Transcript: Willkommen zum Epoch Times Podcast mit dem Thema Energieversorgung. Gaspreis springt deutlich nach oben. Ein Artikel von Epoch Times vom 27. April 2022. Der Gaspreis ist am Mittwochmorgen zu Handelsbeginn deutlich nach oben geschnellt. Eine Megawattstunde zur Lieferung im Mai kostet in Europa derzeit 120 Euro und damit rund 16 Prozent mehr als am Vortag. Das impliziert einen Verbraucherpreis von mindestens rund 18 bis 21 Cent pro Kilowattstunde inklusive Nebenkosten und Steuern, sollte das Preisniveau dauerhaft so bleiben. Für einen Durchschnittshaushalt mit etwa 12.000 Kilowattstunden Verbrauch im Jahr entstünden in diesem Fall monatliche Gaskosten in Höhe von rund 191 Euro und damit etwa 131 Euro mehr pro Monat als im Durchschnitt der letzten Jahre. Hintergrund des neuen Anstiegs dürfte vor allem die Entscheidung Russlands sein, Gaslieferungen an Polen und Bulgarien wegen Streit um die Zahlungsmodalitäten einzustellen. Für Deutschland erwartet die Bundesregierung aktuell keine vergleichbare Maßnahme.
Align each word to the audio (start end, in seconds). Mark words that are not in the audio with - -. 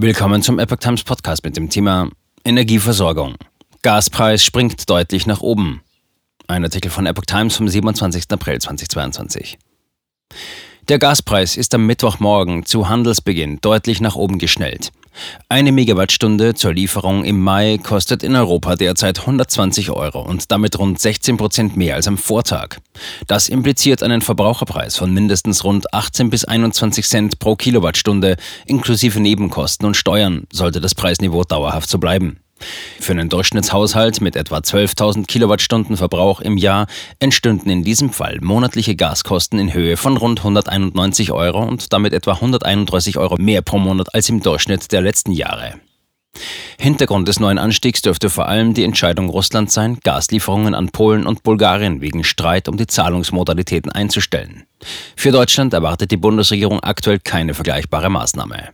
Willkommen 0.00 0.42
zum 0.42 0.60
Epoch 0.60 0.76
Times 0.76 1.02
Podcast 1.02 1.42
mit 1.42 1.56
dem 1.56 1.70
Thema 1.70 2.08
Energieversorgung. 2.44 3.34
Gaspreis 3.82 4.44
springt 4.44 4.88
deutlich 4.88 5.26
nach 5.26 5.40
oben. 5.40 5.82
Ein 6.46 6.62
Artikel 6.62 6.88
von 6.88 7.04
Epoch 7.04 7.24
Times 7.24 7.56
vom 7.56 7.66
27. 7.66 8.26
April 8.30 8.60
2022. 8.60 9.58
Der 10.88 10.98
Gaspreis 10.98 11.58
ist 11.58 11.74
am 11.74 11.84
Mittwochmorgen 11.84 12.64
zu 12.64 12.88
Handelsbeginn 12.88 13.58
deutlich 13.60 14.00
nach 14.00 14.16
oben 14.16 14.38
geschnellt. 14.38 14.90
Eine 15.50 15.70
Megawattstunde 15.70 16.54
zur 16.54 16.72
Lieferung 16.72 17.24
im 17.24 17.42
Mai 17.42 17.76
kostet 17.76 18.22
in 18.22 18.34
Europa 18.34 18.74
derzeit 18.74 19.20
120 19.20 19.90
Euro 19.90 20.22
und 20.22 20.50
damit 20.50 20.78
rund 20.78 20.98
16 20.98 21.36
Prozent 21.36 21.76
mehr 21.76 21.96
als 21.96 22.08
am 22.08 22.16
Vortag. 22.16 22.78
Das 23.26 23.50
impliziert 23.50 24.02
einen 24.02 24.22
Verbraucherpreis 24.22 24.96
von 24.96 25.12
mindestens 25.12 25.62
rund 25.62 25.92
18 25.92 26.30
bis 26.30 26.46
21 26.46 27.06
Cent 27.06 27.38
pro 27.38 27.54
Kilowattstunde 27.54 28.36
inklusive 28.64 29.20
Nebenkosten 29.20 29.86
und 29.86 29.94
Steuern, 29.94 30.44
sollte 30.50 30.80
das 30.80 30.94
Preisniveau 30.94 31.44
dauerhaft 31.44 31.90
so 31.90 31.98
bleiben. 31.98 32.40
Für 33.00 33.12
einen 33.12 33.28
Durchschnittshaushalt 33.28 34.20
mit 34.20 34.36
etwa 34.36 34.58
12.000 34.58 35.26
Kilowattstunden 35.26 35.96
Verbrauch 35.96 36.40
im 36.40 36.56
Jahr 36.56 36.86
entstünden 37.18 37.70
in 37.70 37.84
diesem 37.84 38.10
Fall 38.10 38.38
monatliche 38.40 38.96
Gaskosten 38.96 39.58
in 39.58 39.72
Höhe 39.72 39.96
von 39.96 40.16
rund 40.16 40.40
191 40.40 41.32
Euro 41.32 41.62
und 41.62 41.92
damit 41.92 42.12
etwa 42.12 42.32
131 42.32 43.18
Euro 43.18 43.36
mehr 43.38 43.62
pro 43.62 43.78
Monat 43.78 44.14
als 44.14 44.28
im 44.28 44.40
Durchschnitt 44.40 44.92
der 44.92 45.00
letzten 45.00 45.32
Jahre. 45.32 45.74
Hintergrund 46.78 47.26
des 47.26 47.40
neuen 47.40 47.58
Anstiegs 47.58 48.02
dürfte 48.02 48.30
vor 48.30 48.46
allem 48.46 48.74
die 48.74 48.84
Entscheidung 48.84 49.28
Russlands 49.28 49.74
sein, 49.74 49.98
Gaslieferungen 50.04 50.74
an 50.74 50.90
Polen 50.90 51.26
und 51.26 51.42
Bulgarien 51.42 52.00
wegen 52.00 52.22
Streit 52.22 52.68
um 52.68 52.76
die 52.76 52.86
Zahlungsmodalitäten 52.86 53.90
einzustellen. 53.90 54.64
Für 55.16 55.32
Deutschland 55.32 55.74
erwartet 55.74 56.12
die 56.12 56.16
Bundesregierung 56.16 56.80
aktuell 56.80 57.18
keine 57.18 57.54
vergleichbare 57.54 58.10
Maßnahme. 58.10 58.70